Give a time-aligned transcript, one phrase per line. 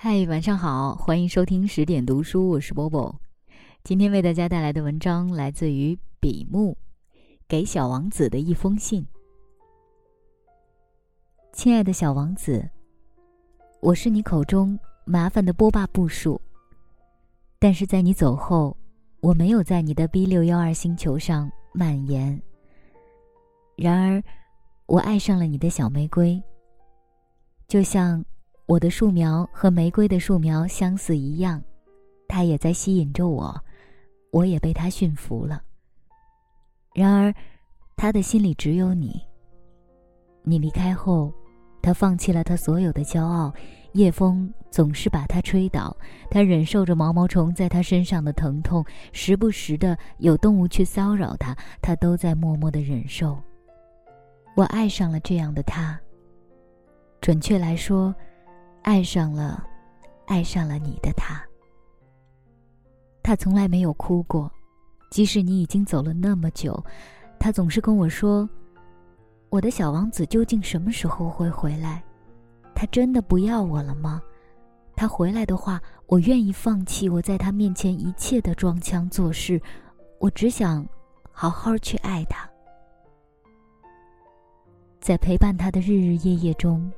[0.00, 3.12] 嗨，晚上好，欢迎收听十点读书，我是波波。
[3.82, 6.76] 今天为大家带来的文章来自于笔木，
[7.48, 9.04] 给小王子的一封信。
[11.52, 12.70] 亲爱的小王子，
[13.80, 16.40] 我是你口中麻烦的波霸步数，
[17.58, 18.76] 但是在你走后，
[19.18, 22.40] 我没有在你的 B 六幺二星球上蔓延。
[23.74, 24.22] 然而，
[24.86, 26.40] 我爱上了你的小玫瑰，
[27.66, 28.24] 就像。
[28.68, 31.62] 我的树苗和玫瑰的树苗相似一样，
[32.28, 33.58] 它也在吸引着我，
[34.30, 35.62] 我也被它驯服了。
[36.92, 37.32] 然而，
[37.96, 39.22] 他的心里只有你。
[40.42, 41.32] 你离开后，
[41.80, 43.50] 他放弃了他所有的骄傲，
[43.92, 45.96] 夜风总是把他吹倒，
[46.30, 53.42] 他忍受着毛毛虫在他身上的疼痛，时不时的有动物去骚扰他，他都在默默的忍受。
[54.54, 55.98] 我爱上了这样的他。
[57.22, 58.14] 准确来说。
[58.82, 59.66] 爱上了，
[60.26, 61.42] 爱上了你的他。
[63.22, 64.50] 他从来没有哭过，
[65.10, 66.82] 即使你已经走了那么久，
[67.38, 68.48] 他总是跟我说
[69.50, 72.02] ：“我的小王子究竟什么时候会回来？
[72.74, 74.22] 他真的不要我了吗？
[74.96, 79.60] 他回来的话，我愿意放弃我在他面前一切的装腔作势，
[80.18, 80.88] 我只想
[81.30, 82.48] 好好去爱他。”
[85.00, 86.90] 在陪伴他的日日夜夜中。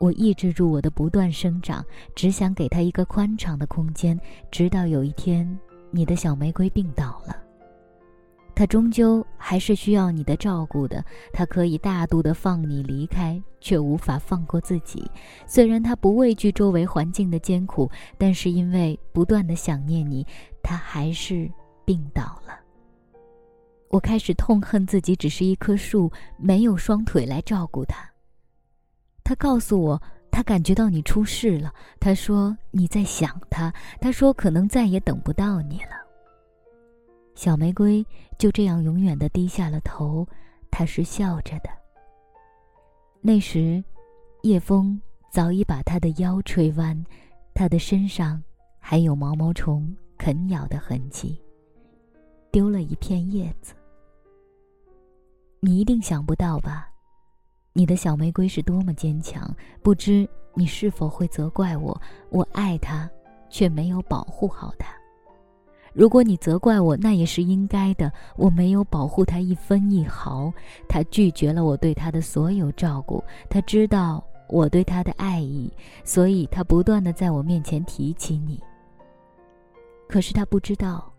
[0.00, 1.84] 我抑制住我的不断生长，
[2.14, 4.18] 只想给他一个宽敞的空间。
[4.50, 5.46] 直到有一天，
[5.90, 7.36] 你的小玫瑰病倒了，
[8.54, 11.04] 他终究还是需要你的照顾的。
[11.34, 15.04] 他可以大度的放你离开，却无法放过自己。
[15.46, 20.26] 虽然他不畏惧周围环境的艰苦，但是因为不断的想念你，
[20.62, 21.46] 他还是
[21.84, 22.58] 病倒了。
[23.90, 28.09] 我开始痛恨自己，只是一棵树，没有双腿来照顾他。
[29.30, 31.72] 他告诉我，他感觉到你出事了。
[32.00, 33.72] 他说你在想他。
[34.00, 35.92] 他说可能再也等不到你了。
[37.36, 38.04] 小玫瑰
[38.38, 40.26] 就这样永远的低下了头，
[40.68, 41.70] 他是笑着的。
[43.20, 43.80] 那时，
[44.42, 45.00] 夜风
[45.30, 47.00] 早已把他的腰吹弯，
[47.54, 48.42] 他的身上
[48.80, 51.40] 还有毛毛虫啃咬的痕迹，
[52.50, 53.74] 丢了一片叶子。
[55.60, 56.89] 你一定想不到吧？
[57.72, 59.48] 你的小玫瑰是多么坚强，
[59.82, 61.98] 不知你是否会责怪我？
[62.30, 63.08] 我爱它，
[63.48, 64.88] 却没有保护好它。
[65.92, 68.12] 如果你责怪我，那也是应该的。
[68.36, 70.52] 我没有保护它一分一毫，
[70.88, 73.22] 它拒绝了我对它的所有照顾。
[73.48, 75.72] 它知道我对它的爱意，
[76.04, 78.60] 所以它不断的在我面前提起你。
[80.08, 81.12] 可是它不知道，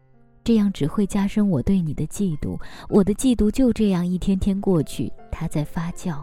[0.43, 2.57] 这样只会加深我对你的嫉妒。
[2.89, 6.21] 我的嫉妒就这样一天天过去，它在发酵。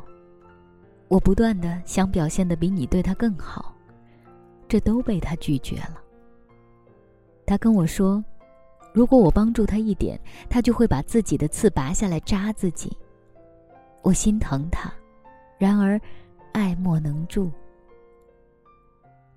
[1.08, 3.74] 我不断的想表现的比你对他更好，
[4.68, 5.98] 这都被他拒绝了。
[7.46, 8.22] 他跟我说，
[8.92, 10.20] 如果我帮助他一点，
[10.50, 12.94] 他就会把自己的刺拔下来扎自己。
[14.02, 14.92] 我心疼他，
[15.58, 15.98] 然而
[16.52, 17.50] 爱莫能助。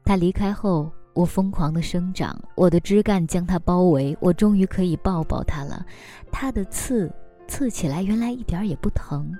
[0.04, 5.86] 他离开后，我疯狂的生长，我的枝干将他包围，我终于可以抱抱他了。
[6.32, 7.10] 他的刺
[7.48, 9.32] 刺起来，原来一点也不疼。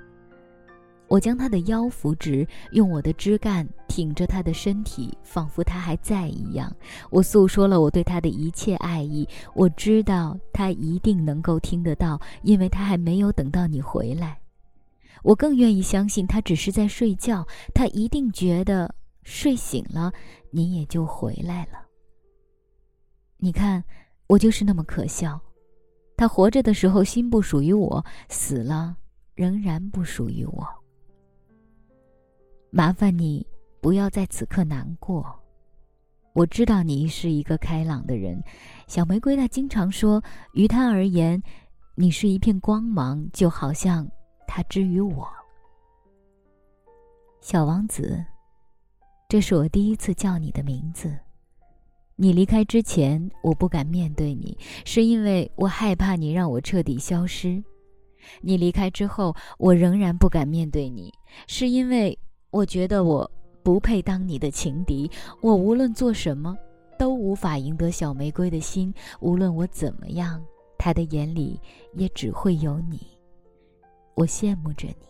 [1.12, 6.74] 我将他的腰扶直，用我的枝干挺着他的身体，仿佛他还在一样。
[7.10, 9.28] 我诉说了我对他的一切爱意。
[9.54, 14.40] 我知道他一定能够听得到，因为他还没有等到你回来。
[15.22, 17.46] 我更愿意相信他只是在睡觉。
[17.74, 20.10] 他一定觉得睡醒了，
[20.50, 21.78] 你也就回来了。
[23.36, 23.84] 你看，
[24.28, 25.38] 我就是那么可笑。
[26.16, 28.96] 他活着的时候心不属于我，死了
[29.34, 30.66] 仍然不属于我。
[32.74, 33.46] 麻烦你
[33.82, 35.22] 不要在此刻难过。
[36.32, 38.42] 我知道你是一个开朗的人，
[38.86, 40.24] 小玫瑰她经常说，
[40.54, 41.42] 于她而言，
[41.94, 44.10] 你是一片光芒，就好像
[44.46, 45.28] 她之于我。
[47.42, 48.24] 小王子，
[49.28, 51.14] 这是我第一次叫你的名字。
[52.16, 54.56] 你离开之前，我不敢面对你，
[54.86, 57.62] 是因为我害怕你让我彻底消失。
[58.40, 61.12] 你离开之后，我仍然不敢面对你，
[61.46, 62.18] 是因为。
[62.52, 63.28] 我觉得我
[63.62, 65.10] 不配当你的情敌，
[65.40, 66.56] 我无论做什么
[66.98, 68.92] 都无法赢得小玫瑰的心。
[69.20, 70.40] 无论我怎么样，
[70.76, 71.58] 他的眼里
[71.94, 73.00] 也只会有你。
[74.14, 75.06] 我羡慕着你。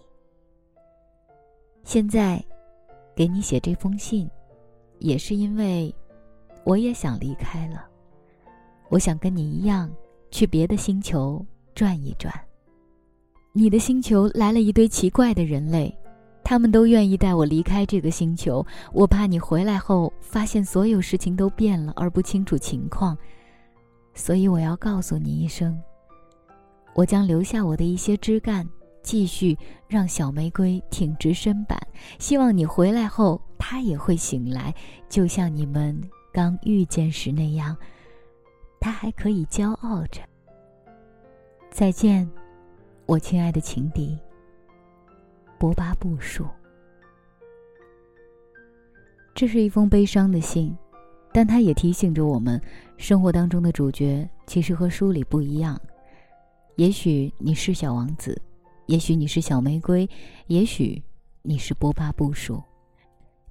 [1.82, 2.42] 现在，
[3.16, 4.30] 给你写这封信，
[5.00, 5.92] 也是因为
[6.62, 7.84] 我也想离开了。
[8.88, 9.90] 我想跟你一样
[10.30, 12.32] 去别的星球转一转。
[13.52, 15.92] 你的星球来了一堆奇怪的人类。
[16.52, 18.62] 他们都愿意带我离开这个星球。
[18.93, 23.16] 我怕你回来后发现所有事情都变了，而不清楚情况，
[24.12, 25.81] 所以我要告诉你一声。
[26.93, 28.69] 我将留下我的一些枝干，
[29.02, 29.56] 继续
[29.88, 31.81] 让小玫瑰挺直身板。
[32.19, 34.75] 希望你回来后，它也会醒来，
[35.08, 35.98] 就像你们
[36.34, 37.75] 刚遇见时那样，
[38.78, 40.20] 它还可以骄傲着。
[41.70, 42.31] 再见，
[43.06, 44.19] 我亲爱的情敌。
[45.62, 46.44] 波巴布树。
[49.32, 50.76] 这是一封悲伤的信，
[51.32, 52.60] 但它也提醒着我们，
[52.96, 55.80] 生活当中的主角其实和书里不一样。
[56.74, 58.36] 也许你是小王子，
[58.86, 60.10] 也许你是小玫瑰，
[60.48, 61.00] 也许
[61.42, 62.60] 你是波巴布树。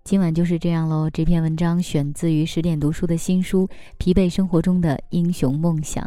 [0.03, 1.09] 今晚就是这样喽。
[1.09, 3.65] 这篇文章选自于十点读书的新书
[3.97, 6.03] 《疲惫生活中的英雄梦想》，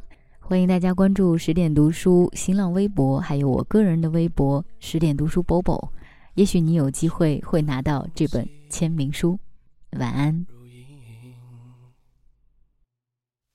[0.47, 5.89] 欢迎大家关注十点读书新浪微博，还有我个人的微博十点读书 Bobo。
[6.35, 9.39] 也许你有机会会拿到这本签名书。
[9.93, 10.47] 晚安。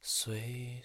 [0.01, 0.81] 随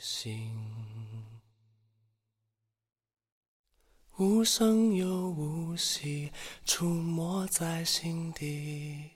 [4.18, 6.30] 无声又无息，
[6.66, 9.10] 出没在心底，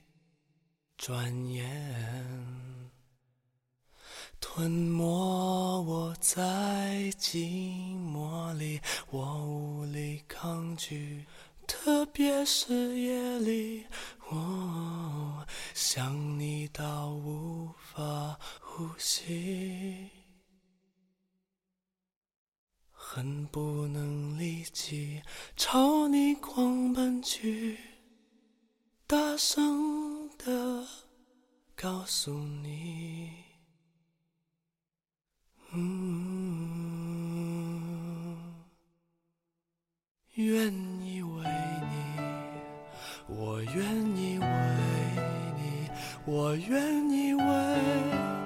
[0.96, 1.68] 转眼
[4.40, 5.04] 吞没
[5.82, 7.36] 我在寂
[8.12, 8.80] 寞里，
[9.10, 11.24] 我无力抗拒，
[11.66, 13.84] 特别是夜里，
[14.30, 20.08] 我想你到无法呼吸。
[22.92, 25.22] 恨不能立即
[25.56, 27.78] 朝你狂奔去，
[29.06, 30.86] 大声的
[31.74, 33.47] 告诉你，
[35.74, 36.68] 嗯
[40.34, 40.72] 愿
[41.04, 41.44] 意为
[41.90, 41.96] 你，
[43.26, 44.46] 我愿意为
[45.58, 45.90] 你，
[46.24, 47.42] 我愿意为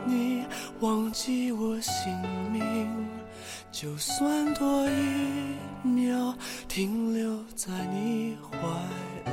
[0.07, 0.45] 你
[0.81, 2.13] 忘记我姓
[2.51, 3.09] 名。
[3.71, 6.37] 就算多一秒
[6.69, 8.57] 停留在你怀
[9.27, 9.33] 里，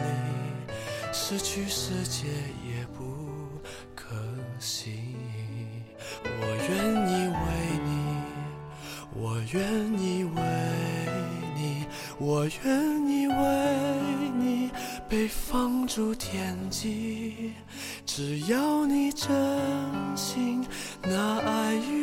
[1.11, 2.27] 失去世界
[2.67, 3.27] 也不
[3.95, 4.15] 可
[4.59, 4.98] 惜。
[12.39, 14.71] 我愿意为你
[15.09, 17.51] 被放逐天际。
[18.05, 19.29] 只要你真
[20.15, 20.65] 心
[21.03, 21.98] 拿爱与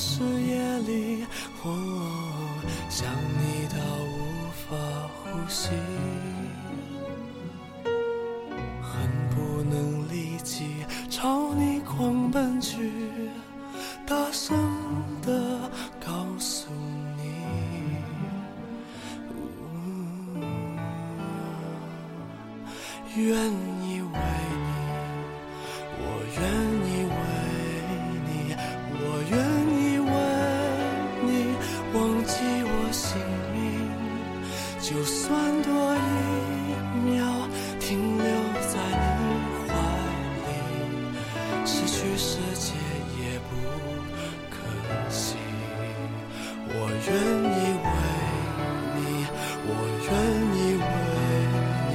[0.00, 1.26] 是夜里，
[1.64, 1.66] 我
[2.88, 3.04] 想
[3.36, 4.16] 你到无
[4.54, 4.76] 法
[5.24, 5.70] 呼吸，
[8.80, 8.94] 恨
[9.34, 12.92] 不能立即朝你狂奔去，
[14.06, 14.56] 大声
[15.20, 15.68] 的
[15.98, 16.68] 告诉
[17.16, 17.34] 你，
[23.16, 23.50] 愿
[23.82, 24.18] 意为
[34.98, 37.24] 就算多一秒
[37.78, 38.26] 停留
[38.66, 39.70] 在你怀
[40.42, 40.50] 里
[41.64, 42.74] 失去世界
[43.16, 43.54] 也不
[44.50, 44.56] 可
[45.08, 45.36] 惜。
[46.66, 47.14] 我愿
[47.54, 47.88] 意为
[48.96, 48.98] 你
[49.68, 49.70] 我
[50.02, 50.10] 愿
[50.56, 50.90] 意为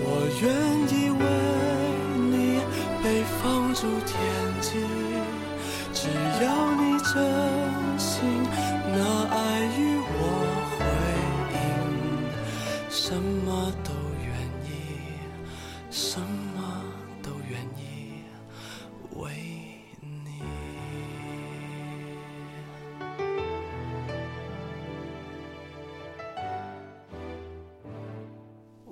[0.00, 0.02] 我
[0.40, 0.48] 愿
[0.88, 1.22] 意为
[2.30, 2.32] 你
[3.04, 3.06] 被
[3.42, 3.42] 放
[3.74, 4.16] 逐天
[4.62, 4.70] 际。
[5.92, 6.08] 只
[6.42, 7.49] 要你真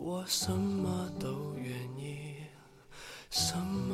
[0.09, 2.37] 我什么都愿意，
[3.29, 3.88] 什。